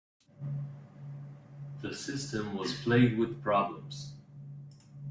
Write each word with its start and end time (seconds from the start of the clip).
The 1.83 1.93
system 1.93 2.57
was 2.57 2.73
plagued 2.73 3.19
with 3.19 3.43
problems. 3.43 4.13